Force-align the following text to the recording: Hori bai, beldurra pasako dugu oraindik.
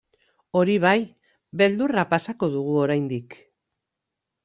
Hori 0.61 0.77
bai, 0.85 0.93
beldurra 1.63 2.07
pasako 2.17 2.53
dugu 2.57 2.83
oraindik. 2.89 3.41